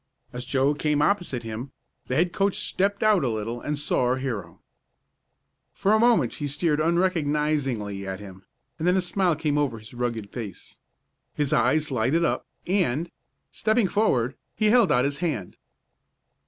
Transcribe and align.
As 0.33 0.45
Joe 0.45 0.73
came 0.73 0.99
opposite 0.99 1.43
him 1.43 1.73
the 2.07 2.15
head 2.15 2.33
coach 2.33 2.57
stepped 2.67 3.03
out 3.03 3.23
a 3.23 3.29
little 3.29 3.61
and 3.61 3.77
saw 3.77 4.05
our 4.05 4.17
hero. 4.17 4.59
For 5.75 5.93
a 5.93 5.99
moment 5.99 6.33
he 6.33 6.47
stared 6.47 6.79
unrecognizingly 6.79 8.07
at 8.07 8.19
him, 8.19 8.43
and 8.79 8.87
then 8.87 8.97
a 8.97 9.01
smile 9.03 9.35
came 9.35 9.59
over 9.59 9.77
his 9.77 9.93
rugged 9.93 10.31
face. 10.31 10.77
His 11.35 11.53
eyes 11.53 11.91
lighted 11.91 12.25
up, 12.25 12.47
and, 12.65 13.11
stepping 13.51 13.87
forward, 13.87 14.33
he 14.55 14.71
held 14.71 14.91
out 14.91 15.05
his 15.05 15.17
hand. 15.17 15.55